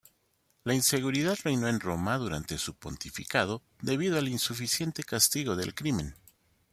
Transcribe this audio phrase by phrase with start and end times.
[0.63, 6.15] La inseguridad reinó en Roma durante su pontificado debido al insuficiente castigo del crimen.